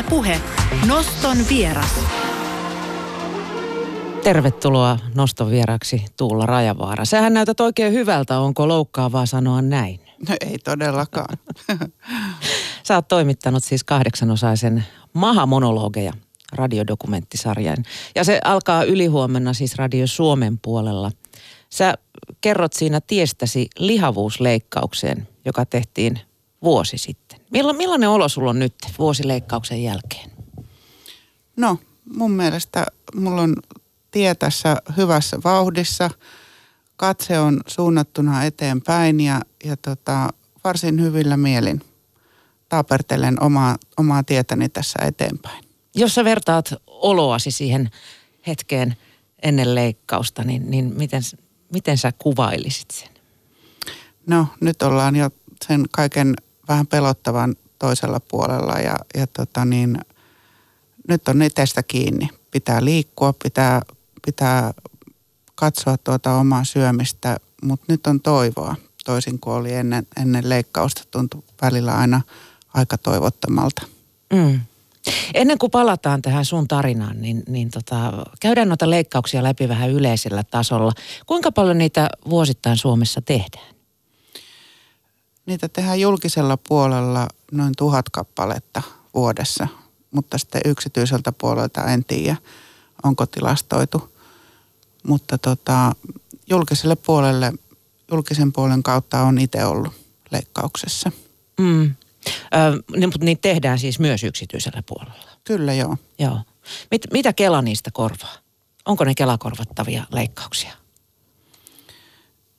[0.00, 0.40] Ylepuhe
[0.86, 2.00] Noston vieras.
[4.22, 7.04] Tervetuloa noston vieraksi Tuula Rajavaara.
[7.04, 10.00] Sähän näytät oikein hyvältä, onko loukkaavaa sanoa näin?
[10.28, 11.38] No ei todellakaan.
[12.86, 16.12] Sä oot toimittanut siis kahdeksanosaisen Maha-monologeja
[16.52, 17.84] radiodokumenttisarjan.
[18.14, 21.10] Ja se alkaa ylihuomenna siis Radio Suomen puolella.
[21.70, 21.94] Sä
[22.40, 26.20] kerrot siinä tiestäsi lihavuusleikkaukseen, joka tehtiin
[26.62, 27.39] vuosi sitten.
[27.50, 30.30] Milla, millainen olo sulla on nyt vuosileikkauksen jälkeen?
[31.56, 31.78] No,
[32.14, 33.56] mun mielestä mulla on
[34.10, 36.10] tie tässä hyvässä vauhdissa.
[36.96, 40.28] Katse on suunnattuna eteenpäin ja, ja tota,
[40.64, 41.80] varsin hyvillä mielin
[42.68, 45.64] taapertelen omaa, omaa tietäni tässä eteenpäin.
[45.94, 47.90] Jos sä vertaat oloasi siihen
[48.46, 48.96] hetkeen
[49.42, 51.22] ennen leikkausta, niin, niin miten,
[51.72, 53.08] miten sä kuvailisit sen?
[54.26, 55.30] No nyt ollaan jo
[55.66, 56.34] sen kaiken
[56.70, 59.98] vähän pelottavan toisella puolella ja, ja tota niin,
[61.08, 62.28] nyt on itsestä kiinni.
[62.50, 63.82] Pitää liikkua, pitää,
[64.26, 64.72] pitää
[65.54, 68.76] katsoa tuota omaa syömistä, mutta nyt on toivoa.
[69.04, 72.20] Toisin kuin oli ennen, ennen leikkausta, tuntui välillä aina
[72.74, 73.82] aika toivottomalta.
[74.32, 74.60] Mm.
[75.34, 80.44] Ennen kuin palataan tähän sun tarinaan, niin, niin tota, käydään noita leikkauksia läpi vähän yleisellä
[80.44, 80.92] tasolla.
[81.26, 83.79] Kuinka paljon niitä vuosittain Suomessa tehdään?
[85.50, 88.82] Niitä tehdään julkisella puolella noin tuhat kappaletta
[89.14, 89.68] vuodessa,
[90.10, 92.36] mutta sitten yksityiseltä puolelta en tiedä,
[93.02, 94.16] onko tilastoitu.
[95.02, 95.92] Mutta tota,
[96.50, 97.52] julkiselle puolelle,
[98.10, 99.92] julkisen puolen kautta on itse ollut
[100.30, 101.12] leikkauksessa.
[101.58, 101.84] Mm.
[101.84, 101.94] Ö,
[102.96, 105.30] niin, mutta niitä tehdään siis myös yksityisellä puolella.
[105.44, 105.96] Kyllä joo.
[106.18, 106.40] Joo.
[106.90, 108.34] Mit, mitä Kela niistä korvaa?
[108.84, 110.72] Onko ne Kela-korvattavia leikkauksia?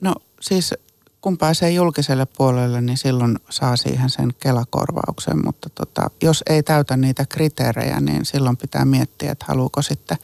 [0.02, 0.74] No siis
[1.22, 6.98] kun pääsee julkiselle puolelle, niin silloin saa siihen sen Kelakorvauksen, mutta tota, jos ei täytä
[6.98, 10.18] niitä kriteerejä, niin silloin pitää miettiä, että haluuko sitten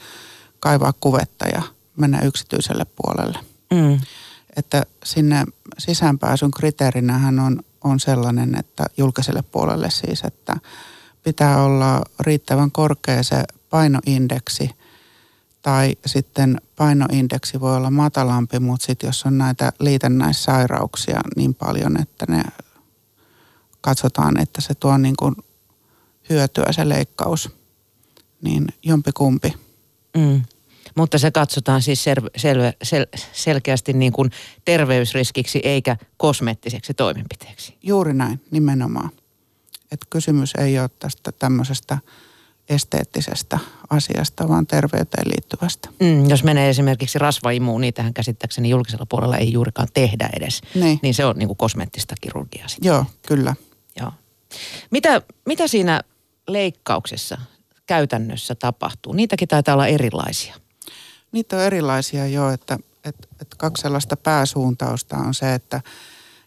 [0.60, 1.62] kaivaa kuvetta ja
[1.98, 3.40] mennä yksityiselle puolelle.
[3.74, 4.00] Mm.
[4.56, 5.46] Että sinne
[5.78, 10.56] sisäänpääsyn kriteerinähän on, on sellainen, että julkiselle puolelle siis, että
[11.24, 14.70] pitää olla riittävän korkea se painoindeksi–
[15.68, 22.26] tai sitten painoindeksi voi olla matalampi, mutta sitten jos on näitä liitännäissairauksia niin paljon, että
[22.30, 22.44] ne
[23.82, 25.36] katsotaan, että se tuo niin kuin
[26.30, 27.50] hyötyä se leikkaus,
[28.42, 29.54] niin jompikumpi.
[30.18, 30.42] Mm.
[30.96, 34.32] Mutta se katsotaan siis sel- sel- sel- selkeästi niin kuin
[34.66, 37.78] terveysriskiksi eikä kosmeettiseksi toimenpiteeksi.
[37.84, 39.10] Juuri näin, nimenomaan.
[39.92, 41.98] Et kysymys ei ole tästä tämmöisestä
[42.70, 45.90] esteettisestä asiasta, vaan terveyteen liittyvästä.
[46.00, 50.62] Mm, jos menee esimerkiksi rasvaimuun, niitähän käsittääkseni julkisella puolella ei juurikaan tehdä edes.
[50.76, 51.00] Niin.
[51.02, 52.90] Niin se on niin kuin kosmeettista kirurgiaa sitten.
[52.90, 53.56] Joo, kyllä.
[54.00, 54.12] Joo.
[54.92, 56.02] Mitä, mitä siinä
[56.48, 57.38] leikkauksessa
[57.86, 59.14] käytännössä tapahtuu?
[59.14, 60.56] Niitäkin taitaa olla erilaisia.
[61.32, 65.82] Niitä on erilaisia jo, että, että, että kaksi sellaista pääsuuntausta on se, että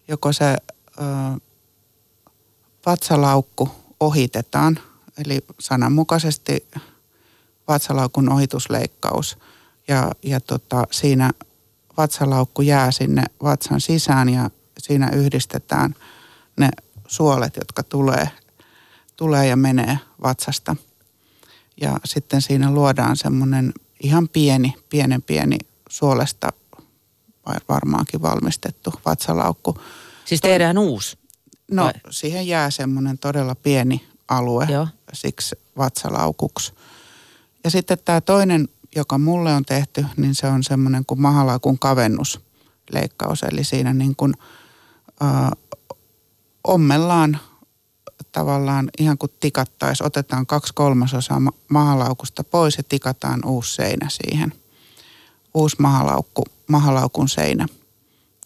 [0.09, 1.03] joko se ö,
[2.87, 3.71] vatsalaukku
[4.01, 4.79] ohitetaan,
[5.27, 6.67] eli sananmukaisesti
[7.69, 9.39] vatsalaukun ohitusleikkaus.
[9.89, 11.31] Ja, ja tota, siinä
[11.97, 15.95] vatsalaukku jää sinne vatsan sisään ja siinä yhdistetään
[16.57, 16.69] ne
[17.07, 18.29] suolet, jotka tulee,
[19.17, 20.77] tulee ja menee vatsasta.
[21.81, 25.59] Ja sitten siinä luodaan semmoinen ihan pieni, pienen pieni
[25.89, 26.53] suolesta
[27.69, 29.77] varmaankin valmistettu vatsalaukku.
[30.25, 31.19] Siis tehdään uusi?
[31.71, 31.93] No vai?
[32.11, 34.89] siihen jää semmoinen todella pieni alue, Joo.
[35.13, 36.73] siksi vatsalaukuksi.
[37.65, 43.43] Ja sitten tämä toinen, joka mulle on tehty, niin se on semmoinen kuin mahalaukun kavennusleikkaus.
[43.43, 44.35] Eli siinä niin kuin
[45.23, 45.51] äh,
[46.65, 47.39] ommellaan
[48.33, 54.53] tavallaan ihan kuin tikattaisi, otetaan kaksi kolmasosaa mahalaukusta pois ja tikataan uusi seinä siihen.
[55.55, 57.67] Uusi mahalaukku, mahalaukun seinä.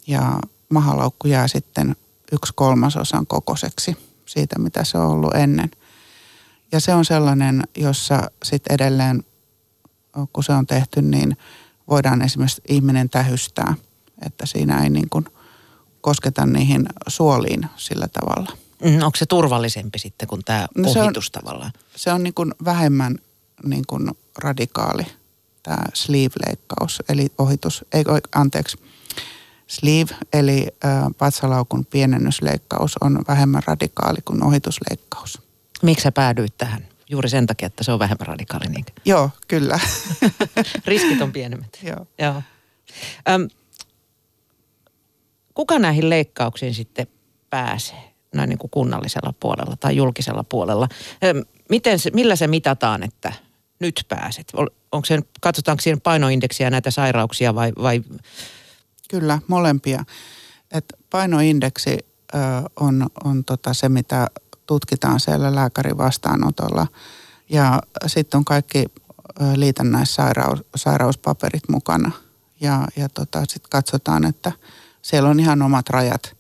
[0.07, 1.97] Ja mahalaukku jää sitten
[2.33, 3.97] yksi kolmasosan kokoiseksi
[4.35, 5.71] siitä, mitä se on ollut ennen.
[6.73, 9.25] Ja se on sellainen, jossa sitten edelleen,
[10.33, 11.37] kun se on tehty, niin
[11.89, 13.75] voidaan esimerkiksi ihminen tähystää,
[14.27, 15.25] että siinä ei niin kuin
[16.01, 18.53] kosketa niihin suoliin sillä tavalla.
[18.85, 21.73] Mm, onko se turvallisempi sitten kuin tämä No se on- ohitus tavallaan?
[21.97, 23.19] Se on niin kuin vähemmän
[23.65, 25.07] niin kuin radikaali
[25.63, 28.05] tämä sleeve-leikkaus, eli ohitus, ei
[28.35, 28.77] anteeksi,
[29.67, 30.67] sleeve, eli
[31.21, 35.43] vatsalaukun pienennysleikkaus on vähemmän radikaali kuin ohitusleikkaus.
[35.83, 36.89] Miksi sä päädyit tähän?
[37.11, 38.67] Juuri sen takia, että se on vähemmän radikaali.
[38.69, 38.85] Niin.
[39.05, 39.81] Joo, kyllä.
[40.87, 41.79] Riskit on pienemmät.
[41.89, 42.07] Joo.
[42.19, 42.43] Joo.
[43.29, 43.49] Öm,
[45.55, 47.07] kuka näihin leikkauksiin sitten
[47.51, 48.15] pääsee?
[48.35, 50.89] näin niin kuin kunnallisella puolella tai julkisella puolella.
[51.69, 53.33] Miten se, millä se mitataan, että
[53.81, 54.53] nyt pääset?
[54.93, 58.03] Onko se, katsotaanko siinä painoindeksiä näitä sairauksia vai, vai?
[59.11, 60.05] Kyllä, molempia.
[60.73, 61.99] Et painoindeksi
[62.35, 62.39] ö,
[62.81, 64.27] on, on tota se, mitä
[64.67, 66.87] tutkitaan siellä lääkärin vastaanotolla.
[67.49, 68.85] Ja sitten on kaikki
[69.57, 72.11] liitännäissairauspaperit mukana.
[72.61, 74.53] Ja, ja tota, sitten katsotaan, että
[75.03, 76.37] siellä on ihan omat rajat,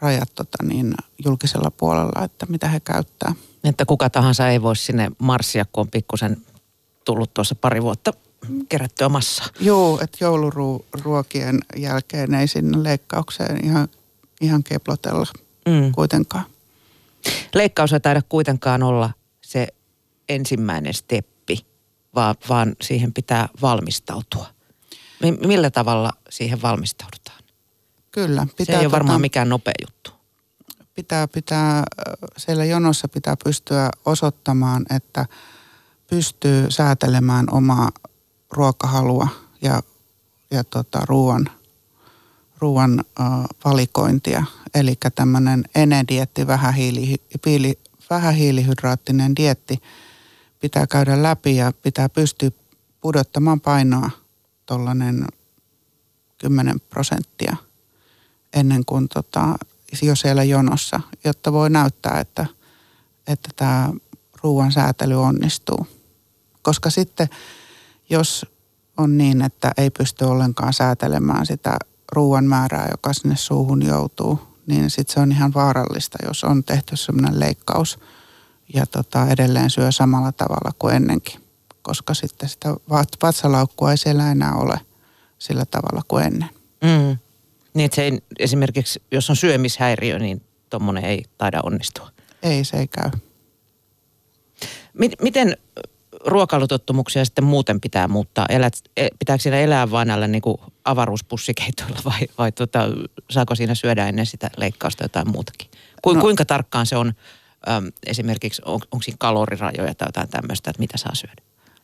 [0.00, 0.94] rajat tota niin,
[1.24, 3.34] julkisella puolella, että mitä he käyttää.
[3.64, 6.36] Että kuka tahansa ei voi sinne marssia, kun on pikkusen
[7.04, 8.12] tullut tuossa pari vuotta
[8.68, 9.44] kerättyä massa.
[9.60, 13.88] Joo, että jouluruokien jälkeen ei sinne leikkaukseen ihan,
[14.40, 15.26] ihan keplotella
[15.68, 15.92] mm.
[15.92, 16.44] kuitenkaan.
[17.54, 19.66] Leikkaus ei taida kuitenkaan olla se
[20.28, 21.66] ensimmäinen steppi,
[22.14, 24.46] vaan, vaan siihen pitää valmistautua.
[25.46, 27.42] Millä tavalla siihen valmistaudutaan?
[28.10, 28.46] Kyllä.
[28.56, 30.10] Pitää se ei ole varmaan tota, mikään nopea juttu.
[30.94, 31.84] Pitää, pitää,
[32.36, 35.26] siellä jonossa pitää pystyä osoittamaan, että
[36.10, 37.90] pystyy säätelemään omaa
[38.50, 39.28] ruokahalua
[39.62, 39.82] ja,
[40.50, 41.50] ja tota, ruoan,
[42.58, 43.26] ruoan äh,
[43.64, 44.44] valikointia.
[44.74, 47.78] Eli tämmöinen enedietti, vähähiili, piili,
[48.10, 49.82] vähähiilihydraattinen dietti
[50.60, 52.50] pitää käydä läpi ja pitää pystyä
[53.00, 54.10] pudottamaan painoa
[54.66, 55.26] tuollainen
[56.38, 57.56] 10 prosenttia
[58.52, 59.58] ennen kuin tota,
[60.02, 62.46] jo siellä jonossa, jotta voi näyttää, että,
[63.26, 63.92] että tämä
[64.42, 65.86] ruoan säätely onnistuu.
[66.62, 67.28] Koska sitten
[68.10, 68.46] jos
[68.96, 71.76] on niin, että ei pysty ollenkaan säätelemään sitä
[72.12, 76.96] ruoan määrää, joka sinne suuhun joutuu, niin sitten se on ihan vaarallista, jos on tehty
[76.96, 77.98] sellainen leikkaus
[78.74, 81.40] ja tota, edelleen syö samalla tavalla kuin ennenkin.
[81.82, 82.74] Koska sitten sitä
[83.22, 84.80] vatsalaukkua ei siellä enää ole
[85.38, 86.48] sillä tavalla kuin ennen.
[86.82, 87.18] Mm.
[87.74, 92.10] Niin, että se ei, esimerkiksi, jos on syömishäiriö, niin tuommoinen ei taida onnistua.
[92.42, 93.10] Ei, se ei käy.
[95.22, 95.56] Miten
[96.26, 98.46] ruokailutottumuksia sitten muuten pitää muuttaa?
[98.48, 100.42] Elät, e, pitääkö siinä elää vain näillä niin
[100.84, 102.88] avaruuspussikeitoilla vai, vai tuota,
[103.30, 105.70] saako siinä syödä ennen sitä leikkausta jotain muutakin?
[106.02, 107.12] Ku, no, kuinka tarkkaan se on
[107.68, 111.42] äm, esimerkiksi, on, onko siinä kalorirajoja tai jotain tämmöistä, että mitä saa syödä?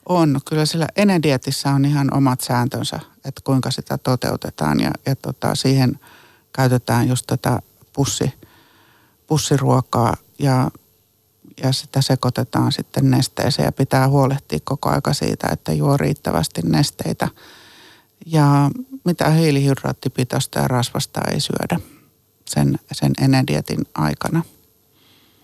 [0.08, 0.40] On.
[0.48, 6.00] Kyllä sillä enedietissä on ihan omat sääntönsä, että kuinka sitä toteutetaan ja, ja tota, siihen
[6.52, 7.58] käytetään just tätä
[7.92, 8.32] pussi,
[9.26, 10.70] pussiruokaa ja
[11.62, 17.28] ja sitä sekoitetaan sitten nesteeseen ja pitää huolehtia koko aika siitä, että juo riittävästi nesteitä.
[18.26, 18.70] Ja
[19.04, 21.80] mitä hiilihydraattipitoista ja rasvasta ei syödä
[22.44, 24.42] sen, sen enedietin aikana.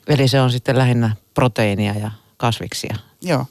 [0.06, 2.96] Eli se on sitten lähinnä proteiinia ja kasviksia.
[3.22, 3.46] Joo.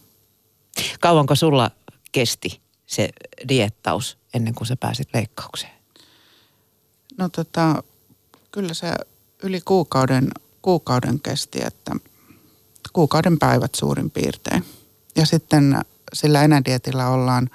[0.99, 1.71] Kauanko sulla
[2.11, 3.09] kesti se
[3.49, 5.73] diettaus ennen kuin sä pääsit leikkaukseen?
[7.17, 7.83] No tota,
[8.51, 8.93] kyllä se
[9.43, 10.29] yli kuukauden,
[10.61, 12.08] kuukauden kesti, että
[12.93, 14.65] kuukauden päivät suurin piirtein.
[15.15, 15.81] Ja sitten
[16.13, 17.49] sillä enädietillä ollaan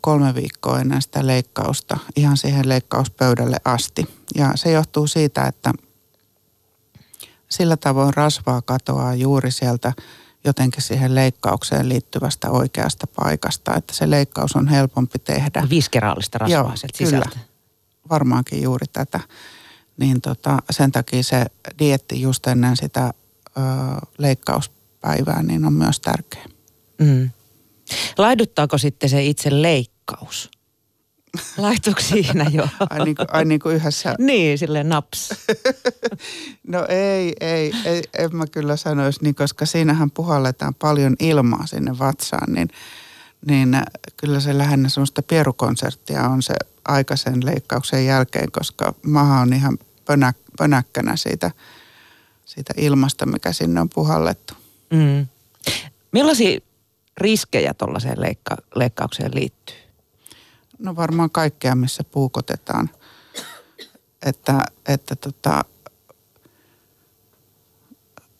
[0.00, 4.08] kolme viikkoa ennen sitä leikkausta ihan siihen leikkauspöydälle asti.
[4.34, 5.72] Ja se johtuu siitä, että
[7.48, 9.92] sillä tavoin rasvaa katoaa juuri sieltä
[10.44, 15.66] jotenkin siihen leikkaukseen liittyvästä oikeasta paikasta, että se leikkaus on helpompi tehdä.
[15.70, 17.28] Viskeraalista rasvaa Joo, sieltä sisältä.
[17.28, 17.44] Kyllä,
[18.10, 19.20] varmaankin juuri tätä.
[19.96, 21.46] Niin tota, sen takia se
[21.78, 23.14] dietti just ennen sitä
[24.18, 26.44] leikkauspäivää, niin on myös tärkeä.
[27.00, 27.30] Mm.
[28.18, 30.50] Laiduttaako sitten se itse leikkaus?
[31.56, 32.68] Laituuko siinä jo?
[32.90, 34.14] ai, niin kuin, ai niin kuin yhdessä?
[34.18, 35.28] Niin, silleen naps.
[36.72, 41.98] no ei, ei, ei, en mä kyllä sanoisi niin, koska siinähän puhalletaan paljon ilmaa sinne
[41.98, 42.68] vatsaan, niin,
[43.46, 43.76] niin
[44.16, 50.32] kyllä se lähinnä semmoista pierukonserttia on se aikaisen leikkauksen jälkeen, koska maha on ihan pönä,
[50.58, 51.50] pönäkkänä siitä–
[52.54, 54.54] siitä ilmasta, mikä sinne on puhallettu.
[54.90, 55.26] Mm.
[56.12, 56.60] Millaisia
[57.18, 59.76] riskejä tuollaiseen leikka- leikkaukseen liittyy?
[60.78, 62.90] No varmaan kaikkea, missä puukotetaan.
[64.22, 65.64] Että, että tota,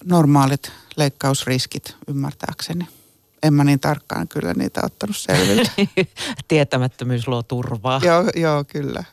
[0.05, 2.89] normaalit leikkausriskit ymmärtääkseni.
[3.43, 5.71] En mä niin tarkkaan kyllä niitä ottanut selville.
[6.49, 8.01] Tietämättömyys luo turvaa.
[8.05, 9.05] joo, joo, kyllä.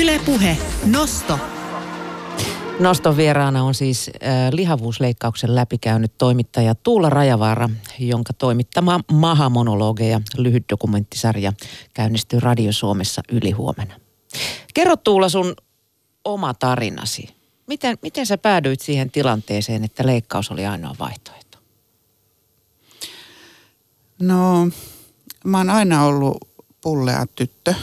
[0.00, 1.38] Ylepuhe Nosto.
[2.80, 11.52] Noston vieraana on siis äh, lihavuusleikkauksen läpikäynyt toimittaja Tuula Rajavaara, jonka toimittama Maha-monologeja lyhyt dokumenttisarja
[11.94, 13.94] käynnistyy Radio Suomessa ylihuomenna.
[14.74, 15.54] Kerro Tuula sun
[16.24, 17.28] oma tarinasi.
[17.66, 21.58] Miten, miten sä päädyit siihen tilanteeseen, että leikkaus oli ainoa vaihtoehto?
[24.22, 24.68] No,
[25.44, 26.36] mä oon aina ollut
[26.80, 27.74] pullea tyttö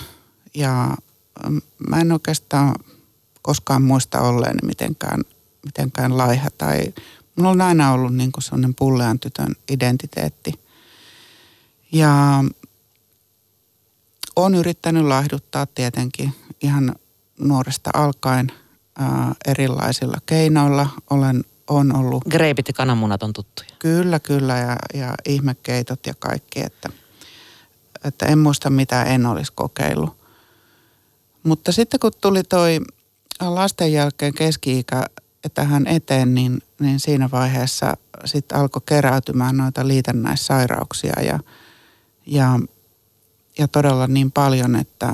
[0.55, 0.97] ja
[1.89, 2.75] mä en oikeastaan
[3.41, 5.21] koskaan muista olleeni mitenkään,
[5.65, 6.93] mitenkään laiha tai
[7.35, 10.53] mulla on aina ollut niin kuin sellainen pullean tytön identiteetti.
[11.91, 12.43] Ja
[14.35, 16.95] on yrittänyt laihduttaa tietenkin ihan
[17.39, 18.51] nuoresta alkaen
[18.97, 20.87] ää, erilaisilla keinoilla.
[21.09, 22.23] Olen on ollut...
[22.29, 23.69] Greipit ja kananmunat on tuttuja.
[23.79, 26.89] Kyllä, kyllä ja, ja ihmekeitot ja kaikki, että,
[28.03, 30.18] että en muista mitä en olisi kokeillut.
[31.43, 32.79] Mutta sitten kun tuli toi
[33.41, 35.05] lasten jälkeen keski-ikä
[35.53, 37.93] tähän eteen, niin, niin siinä vaiheessa
[38.25, 41.39] sitten alkoi keräytymään noita liitännäissairauksia ja,
[42.25, 42.59] ja,
[43.57, 45.13] ja todella niin paljon, että,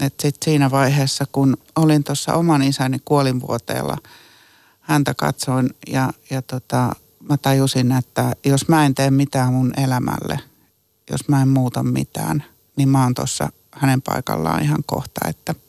[0.00, 3.98] että sitten siinä vaiheessa, kun olin tuossa oman isäni kuolinvuoteella,
[4.80, 6.92] häntä katsoin ja, ja tota,
[7.28, 10.40] mä tajusin, että jos mä en tee mitään mun elämälle,
[11.10, 12.44] jos mä en muuta mitään,
[12.76, 15.54] niin mä oon tuossa hänen paikallaan ihan kohta, että–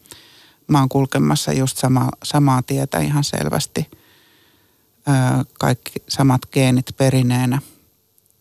[0.72, 3.92] mä oon kulkemassa just sama, samaa tietä ihan selvästi.
[5.60, 7.62] Kaikki samat geenit perineenä.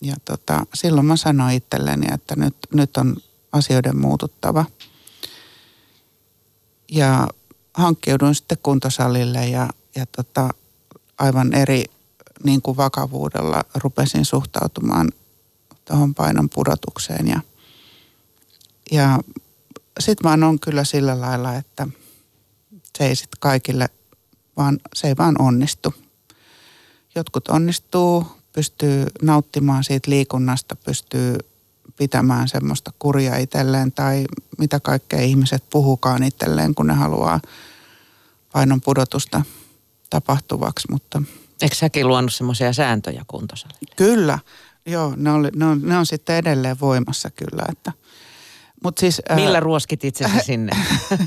[0.00, 3.16] Ja tota, silloin mä sanoin itselleni, että nyt, nyt on
[3.52, 4.64] asioiden muututtava.
[6.92, 7.28] Ja
[7.74, 10.48] hankkiudun sitten kuntosalille ja, ja tota,
[11.18, 11.84] aivan eri
[12.44, 15.08] niin kuin vakavuudella rupesin suhtautumaan
[15.84, 17.28] tuohon painon pudotukseen.
[17.28, 17.40] Ja,
[18.92, 19.18] ja
[20.00, 21.86] sitten mä on kyllä sillä lailla, että–
[22.98, 23.88] se ei sitten kaikille,
[24.56, 25.94] vaan se ei vaan onnistu.
[27.14, 31.38] Jotkut onnistuu, pystyy nauttimaan siitä liikunnasta, pystyy
[31.96, 34.24] pitämään semmoista kuria itselleen tai
[34.58, 37.40] mitä kaikkea ihmiset puhukaan itselleen, kun ne haluaa
[38.52, 39.42] painon pudotusta
[40.10, 40.88] tapahtuvaksi.
[40.90, 41.22] Mutta
[41.62, 43.94] Eikö säkin luonut semmoisia sääntöjä kuntosalille?
[43.96, 44.38] Kyllä,
[44.86, 47.92] joo, ne on, ne, on, ne on sitten edelleen voimassa kyllä, että–
[48.84, 50.72] Mut siis, Millä äh, ruoskit itsesi sinne?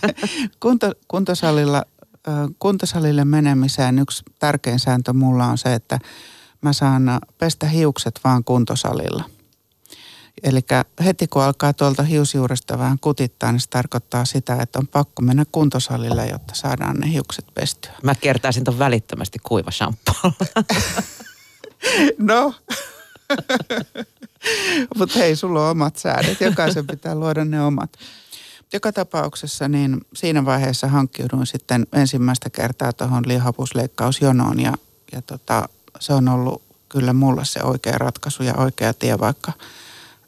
[0.63, 1.83] kunto, kuntosalilla,
[2.27, 5.99] äh, kuntosalille menemiseen yksi tärkein sääntö mulla on se, että
[6.61, 9.23] mä saan pestä hiukset vaan kuntosalilla.
[10.43, 10.61] Eli
[11.03, 15.45] heti kun alkaa tuolta hiusjuuresta vähän kutittaa, niin se tarkoittaa sitä, että on pakko mennä
[15.51, 17.91] kuntosalille, jotta saadaan ne hiukset pestyä.
[18.03, 20.15] Mä kertaisin ton välittömästi kuiva shampoo.
[22.17, 22.53] no,
[24.97, 26.41] Mutta hei, sulla on omat säädöt.
[26.41, 27.97] Jokaisen pitää luoda ne omat.
[28.73, 34.73] Joka tapauksessa niin siinä vaiheessa hankkiuduin sitten ensimmäistä kertaa tuohon lihavuusleikkausjonoon ja,
[35.11, 35.69] ja tota,
[35.99, 39.51] se on ollut kyllä mulla se oikea ratkaisu ja oikea tie, vaikka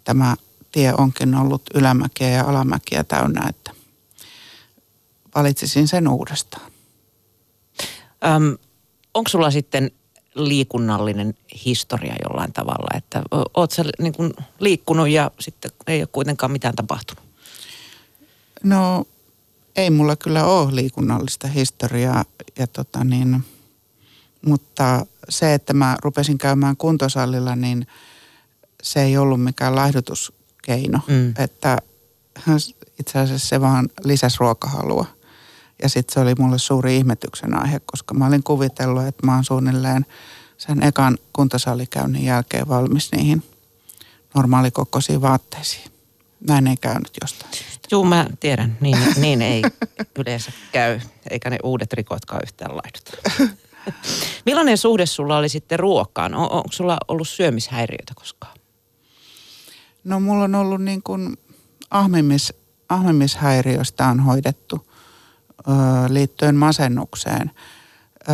[0.03, 0.35] tämä
[0.71, 3.71] tie onkin ollut ylämäkiä ja alamäkiä täynnä, että
[5.35, 6.71] valitsisin sen uudestaan.
[8.25, 8.57] Öm,
[9.13, 9.91] onko sulla sitten
[10.35, 11.33] liikunnallinen
[11.65, 13.23] historia jollain tavalla, että
[13.53, 17.23] oot sä niin kuin liikkunut ja sitten ei ole kuitenkaan mitään tapahtunut?
[18.63, 19.05] No
[19.75, 22.25] ei mulla kyllä ole liikunnallista historiaa,
[22.57, 23.43] ja tota niin,
[24.45, 27.87] mutta se, että mä rupesin käymään kuntosalilla, niin
[28.83, 30.99] se ei ollut mikään laihdutuskeino.
[31.07, 31.33] Mm.
[31.37, 31.77] Että
[32.99, 35.05] itse asiassa se vaan lisäsi ruokahalua.
[35.83, 39.43] Ja sitten se oli mulle suuri ihmetyksen aihe, koska mä olin kuvitellut, että mä oon
[39.43, 40.05] suunnilleen
[40.57, 43.43] sen ekan kuntosalikäynnin jälkeen valmis niihin
[44.35, 45.91] normaalikokoisiin vaatteisiin.
[46.47, 47.87] Näin ei käynyt jostain syystä.
[47.91, 48.77] Joo, mä tiedän.
[48.81, 49.61] Niin, niin ei
[50.19, 53.55] yleensä käy, eikä ne uudet rikotkaan yhtään laihduta.
[54.45, 56.33] Millainen suhde sulla oli sitten ruokaan?
[56.33, 58.57] On, onko sulla ollut syömishäiriöitä koskaan?
[60.03, 61.37] No mulla on ollut niin kuin
[61.91, 62.53] ahmimis,
[62.89, 64.87] ahmimishäiriöstä on hoidettu
[66.09, 67.51] liittyen masennukseen.
[68.29, 68.33] Ö,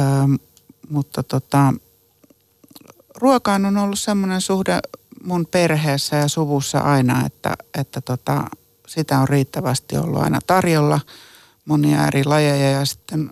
[0.90, 1.74] mutta tota,
[3.16, 4.80] ruokaan on ollut semmoinen suhde
[5.24, 8.44] mun perheessä ja suvussa aina, että, että tota,
[8.88, 11.00] sitä on riittävästi ollut aina tarjolla,
[11.66, 13.30] monia eri lajeja ja sitten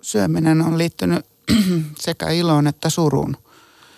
[0.00, 1.26] syöminen on liittynyt
[1.98, 3.36] sekä iloon että suruun.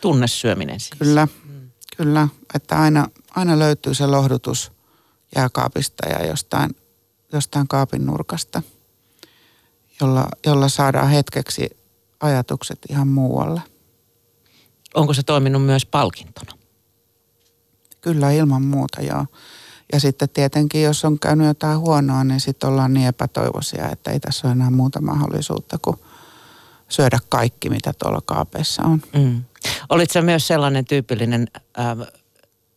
[0.00, 0.98] Tunnesyöminen siis.
[0.98, 1.70] Kyllä, mm.
[1.96, 4.72] kyllä, että aina, aina löytyy se lohdutus
[5.36, 6.70] jääkaapista ja jostain,
[7.32, 8.62] jostain kaapin nurkasta,
[10.00, 11.70] jolla, jolla saadaan hetkeksi
[12.20, 13.62] ajatukset ihan muualle.
[14.94, 16.52] Onko se toiminut myös palkintona?
[18.00, 19.26] Kyllä ilman muuta, joo.
[19.92, 24.20] Ja sitten tietenkin, jos on käynyt jotain huonoa, niin sitten ollaan niin epätoivoisia, että ei
[24.20, 25.96] tässä ole enää muuta mahdollisuutta kuin
[26.88, 29.02] syödä kaikki, mitä tuolla kaapeissa on.
[29.14, 29.44] Mm.
[29.88, 31.46] Olit myös sellainen tyypillinen
[31.78, 31.96] äh,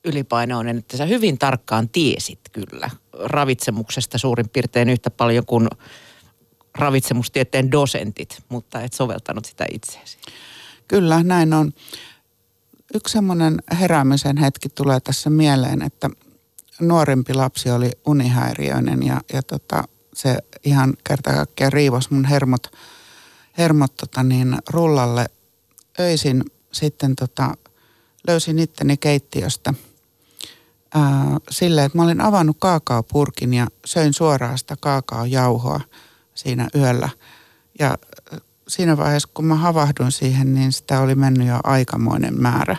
[0.05, 5.67] ylipainoinen, että sä hyvin tarkkaan tiesit kyllä ravitsemuksesta suurin piirtein yhtä paljon kuin
[6.77, 10.17] ravitsemustieteen dosentit, mutta et soveltanut sitä itseesi.
[10.87, 11.73] Kyllä, näin on.
[12.95, 16.09] yksi semmoinen heräämisen hetki tulee tässä mieleen, että
[16.81, 22.67] nuorempi lapsi oli unihäiriöinen ja, ja tota, se ihan kerta kaikkiaan riivos mun hermot,
[23.57, 25.25] hermot tota niin, rullalle.
[25.99, 27.53] Öisin sitten tota,
[28.27, 29.73] löysin itteni keittiöstä
[31.49, 35.81] silleen, että mä olin avannut kaakaopurkin ja söin suoraan sitä kaakaojauhoa
[36.35, 37.09] siinä yöllä.
[37.79, 37.97] Ja
[38.67, 42.75] siinä vaiheessa, kun mä havahduin siihen, niin sitä oli mennyt jo aikamoinen määrä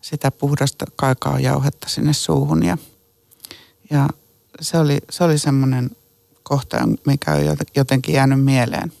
[0.00, 2.62] sitä puhdasta kaakaojauhetta sinne suuhun.
[2.62, 2.78] Ja,
[3.90, 4.08] ja
[4.60, 5.90] se oli, se oli semmoinen
[6.42, 8.92] kohta, mikä on jotenkin jäänyt mieleen.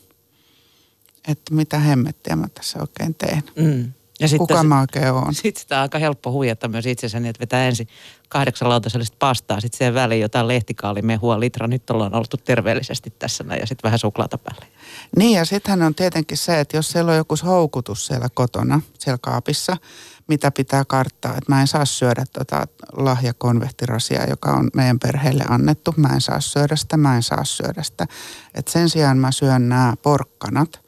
[1.28, 3.42] Että mitä hemmettiä mä tässä oikein teen.
[3.56, 3.92] Mm.
[4.20, 5.34] Ja sitten Kuka mä oikein on?
[5.42, 7.88] Sitten sitä on aika helppo huijata myös itsensä niin, että vetää ensin
[8.28, 13.60] kahdeksan lautasellista pastaa, sitten siihen väliin jotain lehtikaalimehua, litra, nyt ollaan oltu terveellisesti tässä näin,
[13.60, 14.66] ja sitten vähän suklaata päälle.
[15.16, 19.18] Niin, ja sittenhän on tietenkin se, että jos siellä on joku houkutus siellä kotona, siellä
[19.20, 19.76] kaapissa,
[20.28, 25.94] mitä pitää karttaa, että mä en saa syödä tota lahjakonvehtirasia, joka on meidän perheelle annettu.
[25.96, 28.06] Mä en saa syödä sitä, mä en saa syödä sitä.
[28.54, 30.80] Et sen sijaan mä syön nämä porkkanat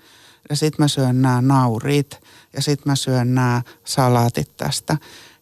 [0.50, 2.21] ja sitten mä syön nämä naurit
[2.52, 4.96] ja sitten mä syön nämä salaatit tästä.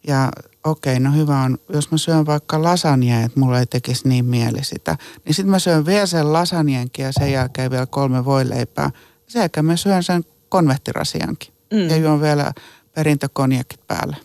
[0.06, 0.28] Ja
[0.64, 4.24] okei, okay, no hyvä on, jos mä syön vaikka lasagne, että mulla ei tekisi niin
[4.24, 8.90] mieli sitä, niin sitten mä syön vielä sen lasanjenkin ja sen jälkeen vielä kolme voileipää.
[9.28, 11.88] Sen jälkeen mä syön sen konvehtirasiankin mm.
[11.88, 12.52] ja juon vielä
[12.94, 14.16] perintökonjakit päälle.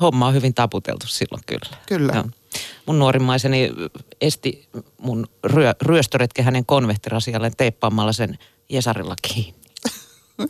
[0.00, 1.76] Homma on hyvin taputeltu silloin kyllä.
[1.86, 2.12] Kyllä.
[2.12, 2.24] No.
[2.86, 3.70] Mun nuorimmaiseni
[4.20, 4.68] esti
[5.02, 8.38] mun ryö, ryöstöretke hänen konvehtirasialleen teippaamalla sen
[8.68, 9.60] Jesarilla kiinni.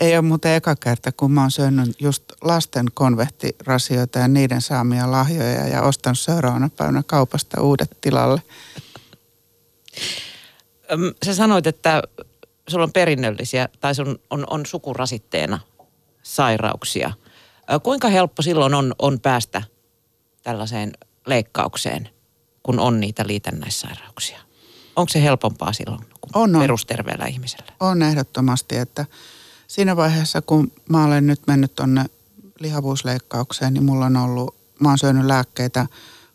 [0.00, 5.10] Ei ole muuten eka kerta, kun mä oon syönyt just lasten konvehtirasioita ja niiden saamia
[5.10, 8.42] lahjoja ja ostanut seuraavana päivänä kaupasta uudet tilalle.
[11.24, 12.02] Sä sanoit, että
[12.68, 15.58] sulla on perinnöllisiä tai sun on, on sukurasitteena
[16.22, 17.12] sairauksia.
[17.82, 19.62] Kuinka helppo silloin on, on päästä
[20.42, 20.92] tällaiseen
[21.26, 22.08] leikkaukseen,
[22.62, 24.40] kun on niitä liitännäissairauksia?
[24.96, 26.62] Onko se helpompaa silloin kuin on, on.
[26.62, 27.72] perusterveellä ihmisellä?
[27.80, 29.06] On ehdottomasti, että
[29.68, 32.04] siinä vaiheessa kun mä olen nyt mennyt tuonne
[32.58, 35.86] lihavuusleikkaukseen, niin mulla on ollut, mä oon syönyt lääkkeitä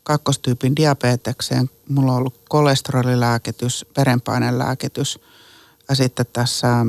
[0.04, 5.19] kakkostyypin diabetekseen, mulla on ollut kolesterolilääkitys, verenpainelääkitys
[5.89, 6.86] ja sitten tässä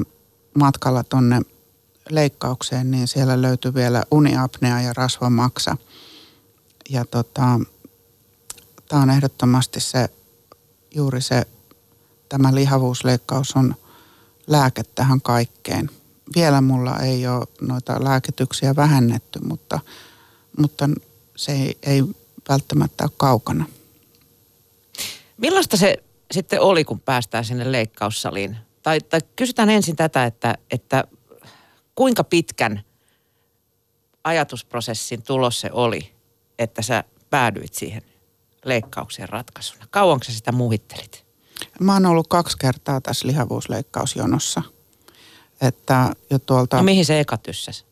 [0.58, 1.40] matkalla tuonne
[2.10, 5.76] leikkaukseen, niin siellä löytyi vielä uniapnea ja rasvamaksa.
[6.90, 7.60] Ja tota,
[8.88, 10.08] tämä on ehdottomasti se,
[10.94, 11.46] juuri se,
[12.28, 13.74] tämä lihavuusleikkaus on
[14.46, 15.90] lääke tähän kaikkeen.
[16.36, 19.80] Vielä mulla ei ole noita lääkityksiä vähennetty, mutta,
[20.58, 20.88] mutta
[21.36, 22.02] se ei, ei
[22.48, 23.64] välttämättä ole kaukana.
[25.36, 28.56] Millaista se sitten oli, kun päästään sinne leikkaussaliin?
[28.82, 31.04] Tai, tai kysytään ensin tätä, että, että
[31.94, 32.82] kuinka pitkän
[34.24, 36.14] ajatusprosessin tulos se oli,
[36.58, 38.02] että sä päädyit siihen
[38.64, 39.86] leikkaukseen ratkaisuna?
[39.90, 41.24] Kauanko sä sitä muhittelit?
[41.80, 44.62] Mä oon ollut kaksi kertaa tässä lihavuusleikkausjonossa.
[45.60, 46.76] Että jo tuolta...
[46.76, 47.84] No mihin se eka tyssäs?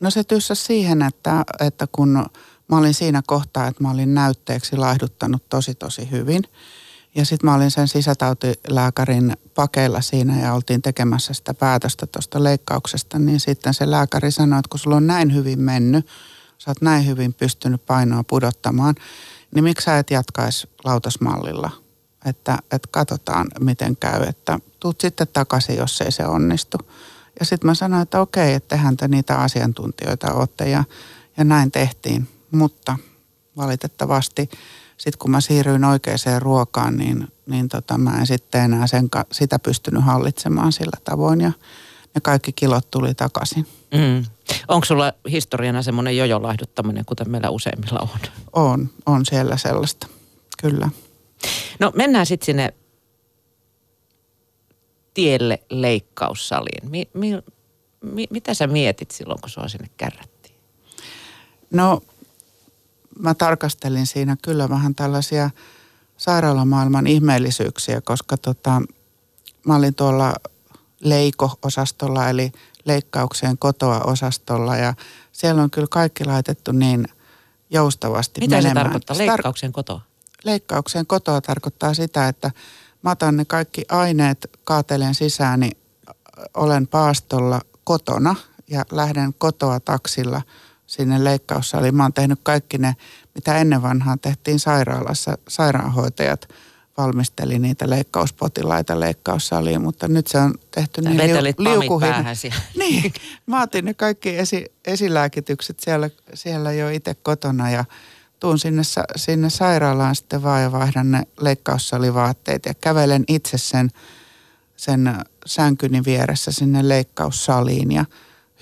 [0.00, 2.26] No se tyssäs siihen, että, että kun
[2.68, 6.42] mä olin siinä kohtaa, että mä olin näytteeksi laihduttanut tosi tosi hyvin–
[7.14, 13.18] ja sitten mä olin sen sisätautilääkärin pakeilla siinä ja oltiin tekemässä sitä päätöstä tuosta leikkauksesta,
[13.18, 16.06] niin sitten se lääkäri sanoi, että kun sulla on näin hyvin mennyt,
[16.58, 18.94] sä oot näin hyvin pystynyt painoa pudottamaan,
[19.54, 21.70] niin miksi sä et jatkaisi lautasmallilla?
[22.24, 26.78] Että, että katsotaan miten käy, että tuut sitten takaisin, jos ei se onnistu.
[27.40, 30.84] Ja sitten mä sanoin, että okei, että tehän te niitä asiantuntijoita olette ja,
[31.36, 32.28] ja näin tehtiin.
[32.50, 32.96] Mutta
[33.56, 34.48] valitettavasti
[34.96, 39.58] sitten kun mä siirryin oikeaan ruokaan, niin, niin tota, mä en sitten enää sen, sitä
[39.58, 41.52] pystynyt hallitsemaan sillä tavoin ja
[42.14, 43.66] ne kaikki kilot tuli takaisin.
[43.94, 44.24] Mm.
[44.68, 48.20] Onko sulla historiana semmoinen jojolaihduttaminen, kuten meillä useimmilla on?
[48.52, 50.06] On, on siellä sellaista,
[50.62, 50.90] kyllä.
[51.80, 52.74] No mennään sitten sinne
[55.14, 56.90] tielle leikkaussaliin.
[56.90, 57.42] Mi, mi,
[58.00, 60.54] mi, mitä sä mietit silloin, kun sua sinne kärrättiin?
[61.70, 62.00] No
[63.18, 65.50] mä tarkastelin siinä kyllä vähän tällaisia
[66.16, 68.82] sairaalamaailman ihmeellisyyksiä, koska tota,
[69.66, 70.34] mä olin tuolla
[71.00, 72.52] leiko-osastolla eli
[72.84, 74.94] leikkaukseen kotoa osastolla ja
[75.32, 77.08] siellä on kyllä kaikki laitettu niin
[77.70, 78.76] joustavasti Mitä menemään.
[78.76, 80.00] se tarkoittaa, leikkauksen kotoa?
[80.44, 82.50] Leikkauksen kotoa tarkoittaa sitä, että
[83.02, 85.76] mä otan ne kaikki aineet, kaatelen sisään, niin
[86.54, 88.36] olen paastolla kotona
[88.70, 90.42] ja lähden kotoa taksilla–
[90.86, 91.94] sinne leikkaussaliin.
[91.94, 92.96] Mä oon tehnyt kaikki ne,
[93.34, 95.38] mitä ennen vanhaan tehtiin sairaalassa.
[95.48, 96.48] Sairaanhoitajat
[96.96, 102.14] valmisteli niitä leikkauspotilaita leikkaussaliin, mutta nyt se on tehty Sä niin liu, liukuhin.
[102.78, 103.12] Niin,
[103.46, 107.84] mä otin ne kaikki esi, esilääkitykset siellä, siellä jo itse kotona ja
[108.40, 108.82] tuun sinne,
[109.16, 113.90] sinne sairaalaan sitten vaan ja vaihdan ne leikkaussalivaatteet ja kävelen itse sen,
[114.76, 115.14] sen
[115.46, 118.04] sänkyni vieressä sinne leikkaussaliin ja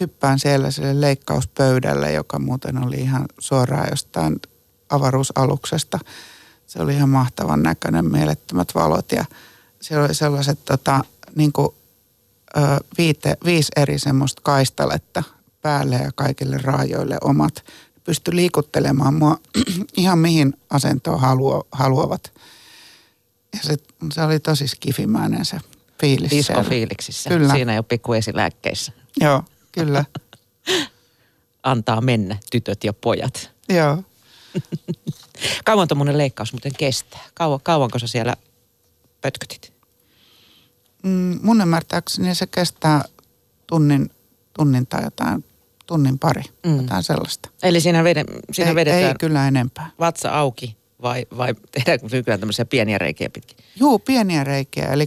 [0.00, 4.40] hyppään siellä sille leikkauspöydälle, joka muuten oli ihan suoraan jostain
[4.90, 5.98] avaruusaluksesta.
[6.66, 9.24] Se oli ihan mahtavan näköinen, mielettömät valot ja
[9.80, 11.04] siellä oli sellaiset tota,
[11.34, 11.68] niin kuin,
[12.56, 12.60] ö,
[12.98, 15.22] viite, viisi eri semmoista kaistaletta
[15.62, 17.64] päälle ja kaikille raajoille omat.
[18.04, 19.38] Pysty liikuttelemaan mua
[19.96, 22.32] ihan mihin asentoon haluo, haluavat.
[23.52, 23.76] Ja se,
[24.12, 25.58] se oli tosi skifimäinen se
[26.00, 26.30] fiilis.
[26.30, 26.68] Disco siellä.
[26.68, 27.30] fiiliksissä.
[27.30, 27.52] Kyllä.
[27.52, 28.92] Siinä jo pikku esilääkkeissä.
[29.20, 30.04] Joo, kyllä.
[31.62, 33.50] Antaa mennä tytöt ja pojat.
[33.68, 34.02] Joo.
[35.64, 37.20] Kauan tuommoinen leikkaus muuten kestää?
[37.34, 38.36] Kauan, kauanko sä siellä
[39.20, 39.72] pötkötit?
[41.02, 43.04] Mm, mun ymmärtääkseni se kestää
[43.66, 44.10] tunnin,
[44.52, 45.44] tunnin tai jotain,
[45.86, 46.76] tunnin pari, Mm.
[46.76, 47.48] jotain sellaista.
[47.62, 49.90] Eli siinä, vede, siinä ei, vedetään ei kyllä enempää.
[50.00, 53.56] vatsa auki vai, vai tehdäänkö nykyään tämmöisiä pieniä reikiä pitkin?
[53.76, 55.06] Juu, pieniä reikiä, eli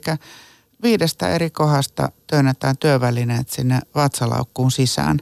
[0.83, 5.19] viidestä eri kohdasta työnnetään työvälineet sinne vatsalaukkuun sisään.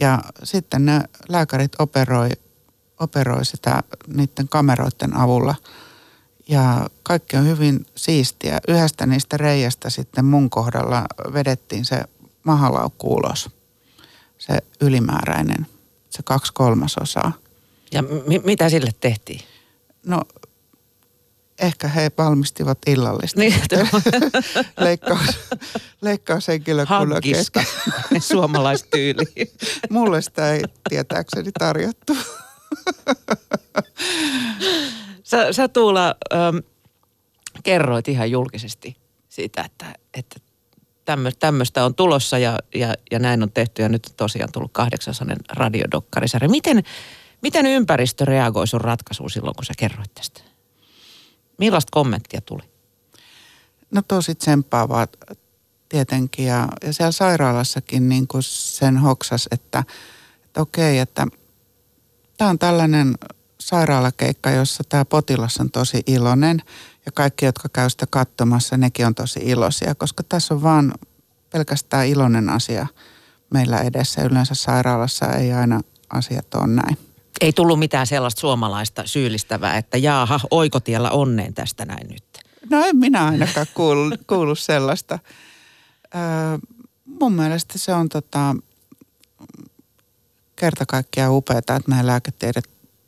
[0.00, 2.30] Ja sitten ne lääkärit operoi,
[3.00, 5.54] operoi sitä niiden kameroiden avulla.
[6.48, 8.58] Ja kaikki on hyvin siistiä.
[8.68, 12.02] Yhdestä niistä reiästä sitten mun kohdalla vedettiin se
[12.44, 13.50] mahalaukku ulos.
[14.38, 15.66] Se ylimääräinen,
[16.10, 17.32] se kaksi kolmasosaa.
[17.92, 19.40] Ja mi- mitä sille tehtiin?
[20.06, 20.22] No,
[21.58, 23.40] ehkä he valmistivat illallista.
[23.40, 23.54] Niin,
[24.80, 25.26] leikkaus,
[26.00, 27.66] leikkaushenkilökunnan kesken.
[28.18, 29.48] suomalaistyyliin.
[29.90, 32.16] Mulle sitä ei tietääkseni tarjottu.
[35.22, 36.56] Sä, sä Tuula ähm,
[37.62, 38.96] kerroit ihan julkisesti
[39.28, 40.36] siitä, että, että
[41.38, 45.36] tämmöistä on tulossa ja, ja, ja näin on tehty ja nyt on tosiaan tullut 800
[45.52, 46.48] radiodokkarisarja.
[46.48, 46.82] Miten,
[47.42, 50.40] miten ympäristö reagoi sun ratkaisuun silloin, kun sä kerroit tästä?
[51.58, 52.62] Millaista kommenttia tuli?
[53.90, 55.06] No tosi tsemppaavaa
[55.88, 59.84] tietenkin ja, ja siellä sairaalassakin niin kuin sen hoksas, että,
[60.44, 61.26] että okei, että
[62.36, 63.14] tämä on tällainen
[63.60, 66.62] sairaalakeikka, jossa tämä potilas on tosi iloinen
[67.06, 70.94] ja kaikki, jotka käy sitä katsomassa, nekin on tosi iloisia, koska tässä on vaan
[71.50, 72.86] pelkästään iloinen asia
[73.54, 74.22] meillä edessä.
[74.22, 76.98] Yleensä sairaalassa ei aina asiat ole näin.
[77.40, 82.24] Ei tullut mitään sellaista suomalaista syyllistävää, että jaaha, oikotiellä onneen tästä näin nyt.
[82.70, 85.18] No en minä ainakaan kuulu, kuulu sellaista.
[86.14, 86.20] Öö,
[87.20, 88.56] mun mielestä se on tota,
[90.56, 92.60] kerta kaikkiaan upeaa, että meidän lääketiede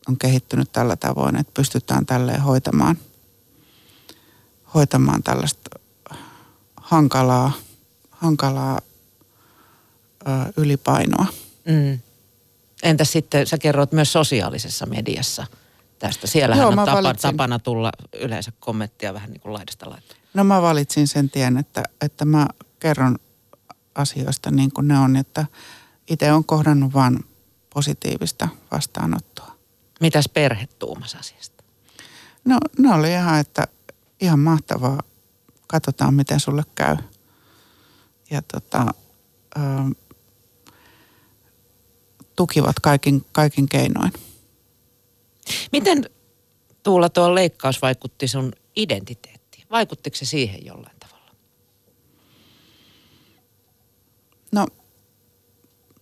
[0.08, 2.98] on kehittynyt tällä tavoin, että pystytään tälleen hoitamaan,
[4.74, 5.80] hoitamaan tällaista
[6.76, 7.52] hankalaa,
[8.10, 8.80] hankalaa
[10.26, 11.26] ö, ylipainoa.
[11.64, 11.98] Mm.
[12.82, 15.46] Entäs sitten, sä kerroit myös sosiaalisessa mediassa
[15.98, 16.26] tästä.
[16.26, 17.30] Siellähän Joo, on tapa, valitsin.
[17.30, 20.20] tapana tulla yleensä kommenttia vähän niin kuin laidasta laitaan.
[20.34, 22.46] No mä valitsin sen tien, että, että mä
[22.80, 23.18] kerron
[23.94, 25.46] asioista niin kuin ne on, että
[26.10, 27.18] itse on kohdannut vain
[27.74, 29.54] positiivista vastaanottoa.
[30.00, 31.64] Mitäs perhe tuumas asiasta?
[32.44, 33.66] No ne oli ihan, että
[34.20, 35.02] ihan mahtavaa.
[35.66, 36.96] Katsotaan, miten sulle käy.
[38.30, 38.86] Ja tota,
[39.56, 39.60] ö,
[42.36, 44.12] tukivat kaikin, kaikin keinoin.
[45.72, 46.04] Miten
[46.88, 49.66] Tuula tuo leikkaus vaikutti sun identiteettiin?
[49.70, 51.32] Vaikuttiko se siihen jollain tavalla?
[54.52, 54.66] No,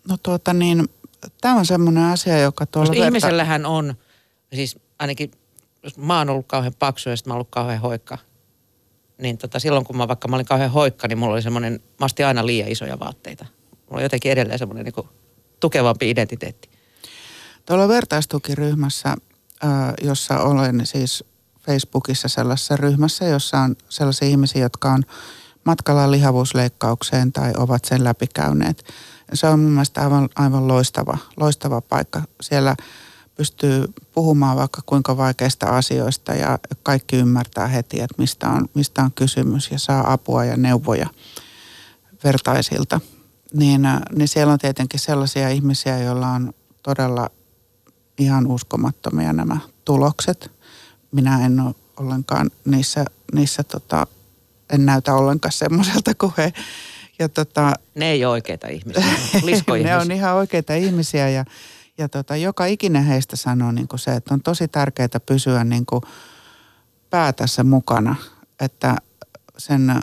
[0.09, 0.89] no tuota niin,
[1.41, 2.89] tämä on semmoinen asia, joka tuolla...
[2.89, 3.95] Koska ihmisellähän on,
[4.55, 5.31] siis ainakin
[5.97, 8.19] mä oon ollut kauhean paksu ja sitten mä oon ollut kauhean hoikka,
[9.19, 12.27] niin tota, silloin kun mä vaikka mä olin kauhean hoikka, niin mulla oli semmoinen, mä
[12.27, 13.47] aina liian isoja vaatteita.
[13.73, 15.09] Mulla oli jotenkin edelleen semmoinen niin kuin
[15.61, 16.69] tukevampi identiteetti.
[17.67, 19.15] Tuolla vertaistukiryhmässä,
[20.03, 21.25] jossa olen siis
[21.67, 25.03] Facebookissa sellaisessa ryhmässä, jossa on sellaisia ihmisiä, jotka on
[25.65, 28.85] matkalla lihavuusleikkaukseen tai ovat sen läpikäyneet.
[29.35, 32.23] Se on mun mielestä aivan, aivan loistava, loistava paikka.
[32.41, 32.77] Siellä
[33.37, 39.13] pystyy puhumaan vaikka kuinka vaikeista asioista ja kaikki ymmärtää heti, että mistä on, mistä on
[39.13, 41.07] kysymys ja saa apua ja neuvoja
[42.25, 43.01] vertaisilta.
[43.55, 47.31] Niin, äh, niin siellä on tietenkin sellaisia ihmisiä, joilla on todella
[48.19, 50.51] ihan uskomattomia nämä tulokset.
[51.13, 54.07] Minä en ole ollenkaan niissä, niissä tota,
[54.71, 56.53] en näytä ollenkaan semmoiselta kuin he.
[57.19, 61.45] Ja tota, Ne ei ole oikeita ihmisiä, ne on ne on ihan oikeita ihmisiä ja,
[61.99, 65.87] ja tota, joka ikinen heistä sanoo niin kuin se, että on tosi tärkeää pysyä niin
[65.87, 66.03] kuin
[67.11, 68.17] pää tässä mukana,
[68.61, 68.97] että
[69.59, 70.03] sen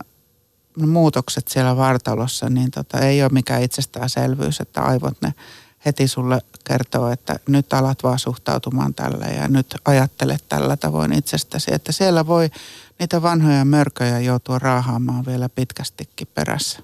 [0.77, 5.33] muutokset siellä vartalossa, niin tota, ei ole mikään itsestäänselvyys, että aivot ne
[5.85, 11.73] heti sulle kertoo, että nyt alat vaan suhtautumaan tällä ja nyt ajattelet tällä tavoin itsestäsi.
[11.73, 12.49] Että siellä voi
[12.99, 16.79] niitä vanhoja mörköjä joutua raahaamaan vielä pitkästikin perässä.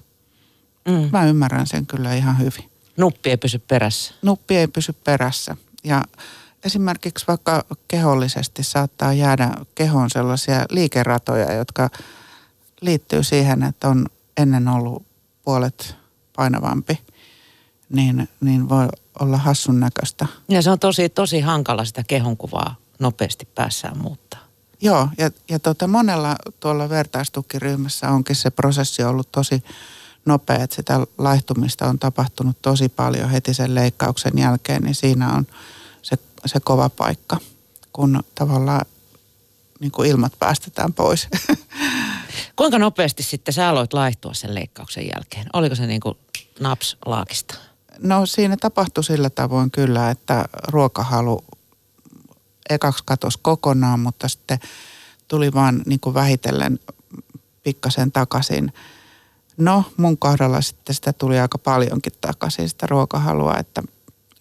[0.88, 1.08] Mm.
[1.12, 2.69] Mä ymmärrän sen kyllä ihan hyvin.
[3.00, 4.14] Nuppi ei pysy perässä.
[4.22, 5.56] Nuppi ei pysy perässä.
[5.84, 6.04] Ja
[6.64, 11.90] esimerkiksi vaikka kehollisesti saattaa jäädä kehoon sellaisia liikeratoja, jotka
[12.80, 15.02] liittyy siihen, että on ennen ollut
[15.44, 15.96] puolet
[16.36, 16.98] painavampi,
[17.88, 18.88] niin, niin voi
[19.20, 20.26] olla hassun näköistä.
[20.48, 24.40] Ja se on tosi, tosi hankala sitä kehonkuvaa nopeasti päässään muuttaa.
[24.80, 29.64] Joo, ja, ja tota, monella tuolla vertaistukiryhmässä onkin se prosessi ollut tosi
[30.26, 35.46] nopea, että sitä laihtumista on tapahtunut tosi paljon heti sen leikkauksen jälkeen, niin siinä on
[36.02, 37.36] se, se kova paikka,
[37.92, 38.86] kun tavallaan
[39.80, 41.28] niin kuin ilmat päästetään pois.
[42.56, 45.46] Kuinka nopeasti sitten sä aloit laihtua sen leikkauksen jälkeen?
[45.52, 46.18] Oliko se niin kuin
[46.60, 47.54] naps laakista?
[47.98, 51.44] No siinä tapahtui sillä tavoin kyllä, että ruokahalu
[52.70, 54.58] ekaksi katosi kokonaan, mutta sitten
[55.28, 56.78] tuli vaan niin kuin vähitellen
[57.62, 58.72] pikkasen takaisin.
[59.60, 63.82] No mun kohdalla sitten sitä tuli aika paljonkin takaisin sitä ruokahalua, että,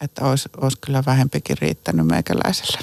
[0.02, 2.80] että olisi, olisi kyllä vähempikin riittänyt meikäläiselle.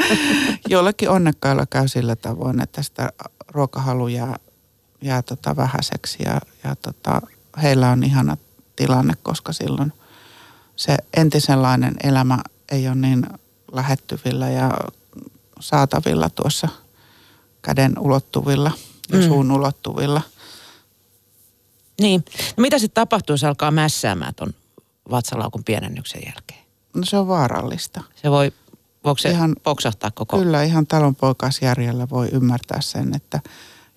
[0.68, 3.12] Jollekin onnekkailla käy sillä tavoin, että sitä
[3.48, 4.36] ruokahalu jää,
[5.02, 7.22] jää tota vähäiseksi ja, ja tota,
[7.62, 8.36] heillä on ihana
[8.76, 9.92] tilanne, koska silloin
[10.76, 12.38] se entisenlainen elämä
[12.72, 13.26] ei ole niin
[13.72, 14.70] lähettyvillä ja
[15.60, 16.68] saatavilla tuossa
[17.62, 18.72] käden ulottuvilla
[19.12, 19.24] ja mm.
[19.24, 20.20] suun ulottuvilla.
[22.00, 22.24] Niin.
[22.56, 24.54] No mitä sitten tapahtuu, jos alkaa mässäämään tuon
[25.10, 26.60] vatsalaukun pienennyksen jälkeen?
[26.94, 28.02] No se on vaarallista.
[28.22, 28.52] Se voi,
[29.04, 30.38] voiko se ihan, poksahtaa koko?
[30.38, 33.40] Kyllä, ihan talonpoikaisjärjellä voi ymmärtää sen, että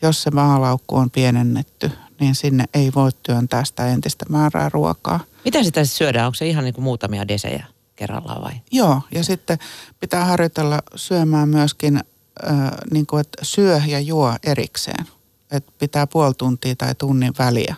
[0.01, 5.19] jos se maalaukku on pienennetty, niin sinne ei voi työntää sitä entistä määrää ruokaa.
[5.45, 6.25] Mitä sitä sitten syödään?
[6.25, 8.53] Onko se ihan niin kuin muutamia desejä kerrallaan vai?
[8.71, 9.57] Joo, ja sitten
[9.99, 15.05] pitää harjoitella syömään myöskin, äh, niin kuin, että syö ja juo erikseen.
[15.51, 17.75] Että pitää puoli tuntia tai tunnin väliä.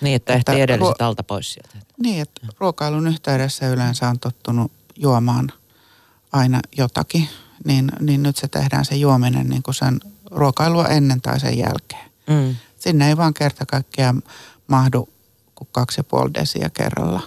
[0.00, 1.86] Niin, että, että ehtii edelliset ruo- alta pois sieltä.
[2.02, 5.52] Niin, että ruokailun yhteydessä yleensä on tottunut juomaan
[6.32, 7.28] aina jotakin.
[7.64, 12.10] Niin, niin nyt se tehdään se juominen niin kuin sen ruokailua ennen tai sen jälkeen.
[12.26, 12.56] Mm.
[12.78, 14.22] Sinne ei vaan kerta kaikkiaan
[14.66, 15.08] mahdu
[15.54, 17.20] kuin kaksi ja puoli desiä kerralla.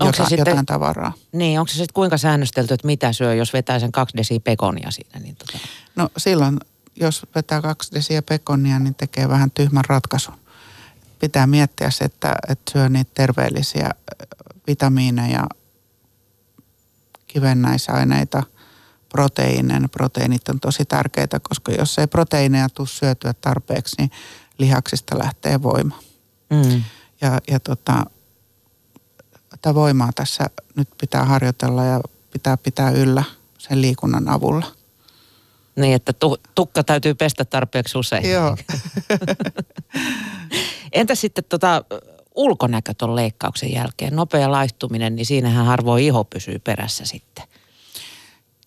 [0.00, 1.12] Onko jotain, se sitten, jotain tavaraa.
[1.32, 4.90] Niin, onko se sitten kuinka säännöstelty, että mitä syö, jos vetää sen kaksi desiä pekonia
[4.90, 5.18] siinä?
[5.18, 5.58] Niin tota.
[5.96, 6.60] No silloin,
[6.96, 10.34] jos vetää kaksi desiä pekonia, niin tekee vähän tyhmän ratkaisun.
[11.22, 13.90] Pitää miettiä se, että, että syö niitä terveellisiä
[14.66, 15.46] vitamiineja,
[17.26, 18.42] kivennäisaineita,
[19.08, 19.88] proteiineja.
[19.88, 24.10] Proteiinit on tosi tärkeitä, koska jos ei proteiineja tule syötyä tarpeeksi, niin
[24.58, 25.98] lihaksista lähtee voima.
[26.50, 26.82] Mm.
[27.20, 28.04] Ja, ja tota,
[29.48, 32.00] tätä voimaa tässä nyt pitää harjoitella ja
[32.32, 33.24] pitää pitää yllä
[33.58, 34.66] sen liikunnan avulla.
[35.76, 38.30] Niin, että tu- tukka täytyy pestä tarpeeksi usein.
[38.30, 38.56] Joo.
[40.92, 41.84] Entä sitten tota,
[42.34, 44.16] ulkonäkö tuon leikkauksen jälkeen?
[44.16, 47.44] Nopea laihtuminen, niin siinähän harvoin iho pysyy perässä sitten.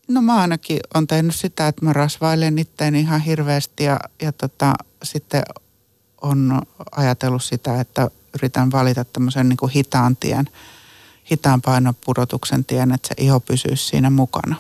[0.07, 4.73] No mä ainakin on tehnyt sitä, että mä rasvailen itteeni ihan hirveästi ja, ja tota,
[5.03, 5.43] sitten
[6.21, 6.61] on
[6.91, 10.49] ajatellut sitä, että yritän valita tämmöisen niin kuin hitaan tien,
[11.31, 14.55] hitaan painopudotuksen tien, että se iho pysyisi siinä mukana.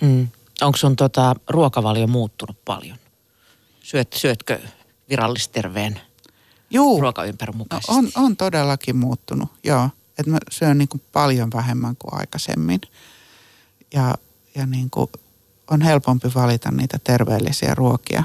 [0.00, 0.28] Mm.
[0.60, 2.98] Onko sun tota, ruokavalio muuttunut paljon?
[3.82, 4.60] Syöt, syötkö
[5.08, 6.00] virallisterveen
[6.70, 7.00] Juu.
[7.00, 7.92] ruokaympärön mukaisesti?
[7.92, 9.90] No on, on todellakin muuttunut, joo.
[10.18, 12.80] Että mä syön niin kuin paljon vähemmän kuin aikaisemmin.
[13.94, 14.14] Ja,
[14.54, 15.10] ja niin kuin
[15.70, 18.24] on helpompi valita niitä terveellisiä ruokia,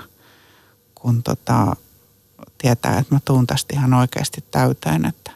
[0.95, 1.75] kun tota,
[2.57, 5.31] tietää, että mä tuun tästä ihan oikeasti täyteen, että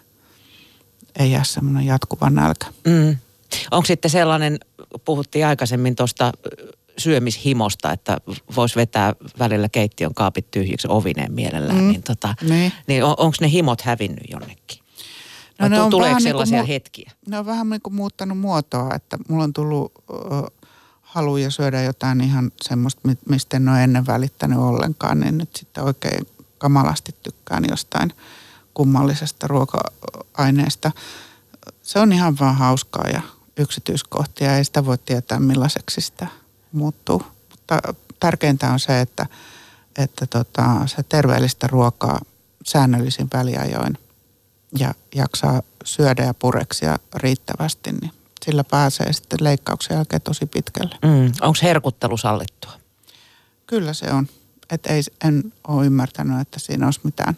[1.19, 2.67] ei jää semmoinen jatkuva nälkä.
[2.87, 3.17] Mm.
[3.71, 4.59] Onko sitten sellainen,
[5.05, 6.31] puhuttiin aikaisemmin tuosta
[6.97, 8.17] syömishimosta, että
[8.55, 11.87] voisi vetää välillä keittiön kaapit tyhjiksi ovineen mielellään, mm.
[11.87, 12.71] niin, tota, niin.
[12.87, 14.79] niin on, onko ne himot hävinnyt jonnekin?
[15.59, 17.11] No, ne on Tuleeko sellaisia niin hetkiä?
[17.27, 20.67] Ne on vähän niin kuin muuttanut muotoa, että mulla on tullut uh,
[21.01, 26.27] haluja syödä jotain ihan semmoista, mistä en ole ennen välittänyt ollenkaan, niin nyt sitten oikein
[26.57, 28.13] kamalasti tykkään jostain
[28.73, 30.91] kummallisesta ruoka-aineesta.
[31.81, 33.21] Se on ihan vaan hauskaa ja
[33.57, 34.57] yksityiskohtia.
[34.57, 36.27] Ei sitä voi tietää millaiseksi sitä
[36.75, 37.23] muuttuu.
[37.49, 37.81] Mutta
[38.19, 39.25] tärkeintä on se, että,
[39.97, 42.19] että tota, se terveellistä ruokaa
[42.65, 43.97] säännöllisin väliajoin
[44.79, 48.11] ja jaksaa syödä ja pureksia riittävästi, niin
[48.45, 50.95] sillä pääsee sitten leikkauksen jälkeen tosi pitkälle.
[51.01, 51.31] Mm.
[51.41, 52.71] Onko herkuttelu sallittua?
[53.67, 54.27] kyllä se on.
[54.69, 57.35] Et ei, en ole ymmärtänyt, että siinä olisi mitään,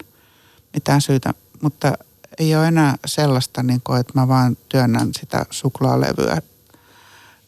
[0.73, 1.93] mitään syytä, mutta
[2.39, 6.41] ei ole enää sellaista, niin kuin, että mä vaan työnnän sitä suklaalevyä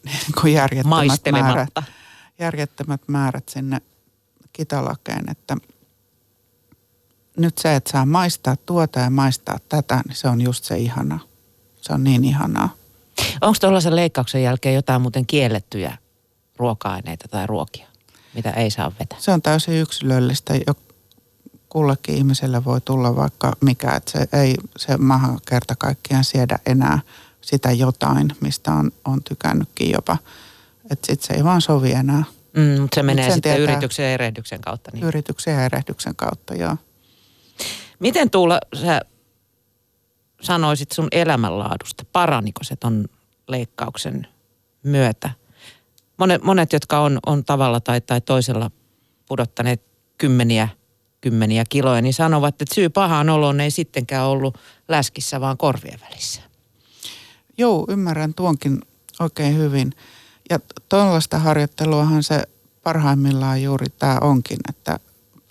[0.06, 1.74] niin järjettömät määrät,
[2.40, 3.82] järjettömät määrät sinne
[4.54, 5.58] kitalakeen, että
[7.38, 11.20] nyt se, että saa maistaa tuota ja maistaa tätä, niin se on just se ihanaa.
[11.82, 12.70] Se on niin ihanaa.
[13.42, 15.98] Onko tuollaisen leikkauksen jälkeen jotain muuten kiellettyjä
[16.58, 17.88] ruoka-aineita tai ruokia,
[18.34, 19.20] mitä ei saa vetää?
[19.20, 20.54] Se on täysin yksilöllistä.
[20.68, 20.74] Jo
[21.70, 27.00] kullekin ihmiselle voi tulla vaikka mikä, että se ei se maha kerta kaikkiaan siedä enää
[27.42, 30.18] sitä jotain, mistä on, on tykännytkin jopa.
[30.92, 32.24] Että sitten se ei vaan sovi enää.
[32.58, 34.92] Mm, se menee sitten yrityksen ja erehdyksen kautta.
[34.94, 35.04] Niin.
[35.04, 36.78] Yrityksen ja erehdyksen kautta, joo.
[38.00, 39.02] Miten Tuula, sä
[40.42, 42.06] sanoisit sun elämänlaadusta?
[42.12, 43.06] Paraniko se ton
[43.48, 44.28] leikkauksen
[44.84, 45.30] myötä?
[46.18, 48.72] Monet, monet jotka on, on tavalla tai, tai toisella
[49.28, 49.82] pudottaneet
[50.18, 50.68] kymmeniä,
[51.22, 56.49] kymmeniä kiloja, niin sanovat, että syy pahaan oloon ei sittenkään ollut läskissä, vaan korvien välissä.
[57.60, 58.82] Joo, ymmärrän tuonkin
[59.20, 59.94] oikein hyvin.
[60.50, 62.44] Ja tuollaista harjoitteluahan se
[62.84, 65.00] parhaimmillaan juuri tämä onkin, että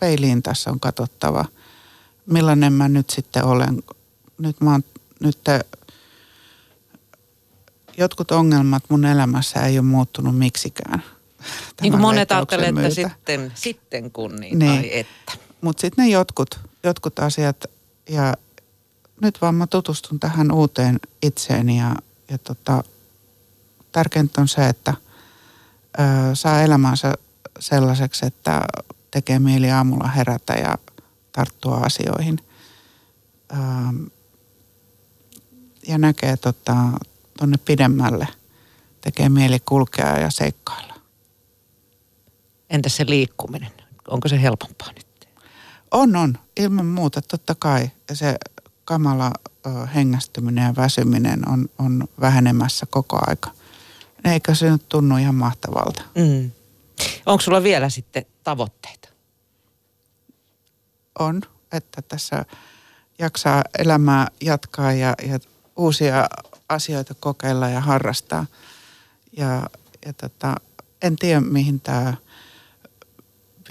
[0.01, 1.44] peiliin tässä on katsottava,
[2.27, 3.83] millainen mä nyt sitten olen.
[4.38, 4.85] Nyt mä oon,
[5.21, 5.61] nyt te,
[7.99, 11.03] jotkut ongelmat mun elämässä ei ole muuttunut miksikään.
[11.81, 14.81] Niin kuin monet ajattelee, että sitten, sitten kun niin, niin.
[14.81, 15.33] tai että.
[15.61, 17.64] Mutta sitten ne jotkut, jotkut asiat
[18.09, 18.35] ja
[19.20, 21.96] nyt vaan mä tutustun tähän uuteen itseeni ja,
[22.31, 22.85] ja tota,
[23.92, 24.94] tärkeintä on se, että
[25.98, 26.02] ö,
[26.35, 27.14] saa elämänsä
[27.61, 28.62] sellaiseksi, että
[29.11, 30.78] tekee mieli aamulla herätä ja
[31.33, 32.38] tarttua asioihin.
[33.52, 33.57] Ö,
[35.88, 36.76] ja näkee tota,
[37.38, 38.28] tonne pidemmälle.
[39.00, 40.94] Tekee mieli kulkea ja seikkailla.
[42.70, 43.72] Entä se liikkuminen?
[44.09, 45.28] Onko se helpompaa nyt?
[45.90, 46.38] On, on.
[46.57, 47.90] Ilman muuta, totta kai.
[48.12, 48.37] Se
[48.88, 49.33] kamala
[49.94, 53.51] hengästyminen ja väsyminen on, on vähenemässä koko aika.
[54.24, 56.03] Eikö se nyt tunnu ihan mahtavalta?
[56.14, 56.51] Mm.
[57.27, 59.09] Onko sulla vielä sitten tavoitteita?
[61.18, 62.44] On, että tässä
[63.18, 65.38] jaksaa elämää jatkaa ja, ja
[65.77, 66.29] uusia
[66.68, 68.46] asioita kokeilla ja harrastaa.
[69.37, 69.70] Ja,
[70.07, 70.55] ja tota,
[71.03, 72.14] en tiedä, mihin tämä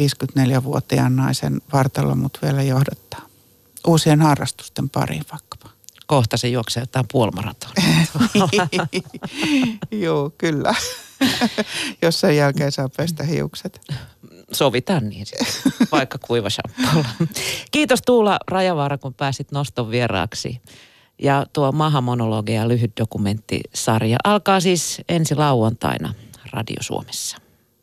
[0.02, 3.27] 54-vuotiaan naisen vartalo mut vielä johdattaa.
[3.88, 5.70] Uusien harrastusten pariin vaikkapa.
[6.08, 7.84] Kohta se juoksee jotain puolimaratonia.
[10.04, 10.76] Joo, kyllä.
[12.02, 13.82] Jos sen jälkeen saa pestä hiukset.
[14.52, 15.48] Sovitaan niin sitten,
[15.92, 17.10] vaikka kuiva shampoolla.
[17.72, 20.62] Kiitos Tuula Rajavaara, kun pääsit noston vieraaksi.
[21.22, 26.14] Ja tuo Maha-monologia lyhyt dokumenttisarja alkaa siis ensi lauantaina
[26.54, 27.38] Radio Suomessa.